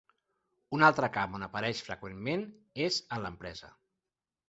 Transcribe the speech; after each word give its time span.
Un 0.77 0.85
altre 0.87 1.09
camp 1.17 1.37
on 1.41 1.45
apareix 1.49 1.83
freqüentment 1.91 2.49
és 2.89 3.01
en 3.19 3.25
l'empresa. 3.29 3.75